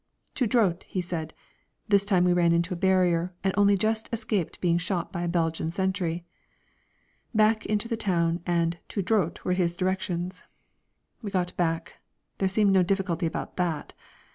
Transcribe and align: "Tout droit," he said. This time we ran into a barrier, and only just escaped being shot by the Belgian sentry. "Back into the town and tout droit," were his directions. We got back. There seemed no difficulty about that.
"Tout 0.33 0.49
droit," 0.49 0.81
he 0.87 0.99
said. 0.99 1.31
This 1.87 2.05
time 2.05 2.23
we 2.23 2.33
ran 2.33 2.53
into 2.53 2.73
a 2.73 2.75
barrier, 2.75 3.35
and 3.43 3.53
only 3.55 3.77
just 3.77 4.09
escaped 4.11 4.59
being 4.59 4.79
shot 4.79 5.11
by 5.11 5.21
the 5.21 5.27
Belgian 5.27 5.69
sentry. 5.69 6.25
"Back 7.35 7.67
into 7.67 7.87
the 7.87 7.95
town 7.95 8.41
and 8.47 8.79
tout 8.89 9.05
droit," 9.05 9.45
were 9.45 9.53
his 9.53 9.77
directions. 9.77 10.43
We 11.21 11.29
got 11.29 11.55
back. 11.55 11.99
There 12.39 12.49
seemed 12.49 12.71
no 12.71 12.81
difficulty 12.81 13.27
about 13.27 13.57
that. 13.57 13.93